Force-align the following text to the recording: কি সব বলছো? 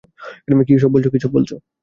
কি 0.67 0.73
সব 0.77 0.91
বলছো? 0.95 1.55